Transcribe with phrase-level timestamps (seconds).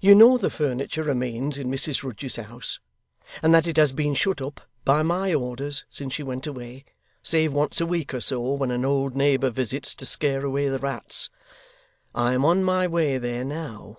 [0.00, 2.80] You know the furniture remains in Mrs Rudge's house,
[3.42, 6.86] and that it has been shut up, by my orders, since she went away,
[7.22, 10.70] save once a week or so, when an old neighbour visits it to scare away
[10.70, 11.28] the rats.
[12.14, 13.98] I am on my way there now.